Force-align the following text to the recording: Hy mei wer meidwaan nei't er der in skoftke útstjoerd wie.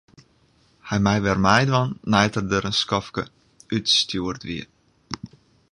Hy 0.87 0.97
mei 1.03 1.19
wer 1.25 1.39
meidwaan 1.45 1.91
nei't 2.11 2.37
er 2.39 2.45
der 2.51 2.65
in 2.69 2.77
skoftke 2.81 3.23
útstjoerd 3.75 4.41
wie. 4.49 4.63